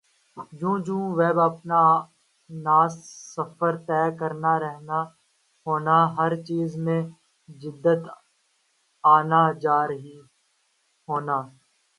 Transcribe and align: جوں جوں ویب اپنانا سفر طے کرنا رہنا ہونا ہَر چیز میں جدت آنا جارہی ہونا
جوں 0.59 0.77
جوں 0.85 1.03
ویب 1.17 1.37
اپنانا 1.49 2.77
سفر 3.33 3.73
طے 3.87 4.01
کرنا 4.19 4.53
رہنا 4.63 4.99
ہونا 5.65 5.97
ہَر 6.15 6.31
چیز 6.47 6.69
میں 6.83 7.01
جدت 7.49 8.01
آنا 9.03 9.41
جارہی 9.63 10.17
ہونا 11.07 11.37